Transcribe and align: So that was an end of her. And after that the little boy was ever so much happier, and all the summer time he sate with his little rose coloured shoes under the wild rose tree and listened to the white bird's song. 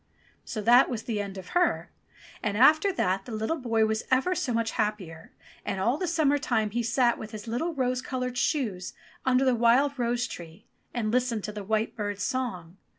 So 0.43 0.61
that 0.61 0.89
was 0.89 1.07
an 1.07 1.19
end 1.19 1.37
of 1.37 1.49
her. 1.49 1.91
And 2.41 2.57
after 2.57 2.91
that 2.91 3.25
the 3.25 3.31
little 3.31 3.59
boy 3.59 3.85
was 3.85 4.01
ever 4.09 4.33
so 4.33 4.51
much 4.51 4.71
happier, 4.71 5.31
and 5.63 5.79
all 5.79 5.95
the 5.99 6.07
summer 6.07 6.39
time 6.39 6.71
he 6.71 6.81
sate 6.81 7.19
with 7.19 7.29
his 7.29 7.47
little 7.47 7.75
rose 7.75 8.01
coloured 8.01 8.35
shoes 8.35 8.93
under 9.27 9.45
the 9.45 9.53
wild 9.53 9.99
rose 9.99 10.25
tree 10.25 10.65
and 10.91 11.11
listened 11.11 11.43
to 11.43 11.51
the 11.51 11.63
white 11.63 11.95
bird's 11.95 12.23
song. 12.23 12.77